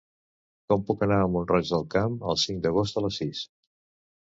Com 0.71 0.85
puc 0.87 1.03
anar 1.07 1.19
a 1.25 1.27
Mont-roig 1.35 1.69
del 1.75 1.85
Camp 1.97 2.17
el 2.33 2.41
cinc 2.47 2.65
d'agost 2.67 3.01
a 3.03 3.07
les 3.09 3.23
sis? 3.23 3.47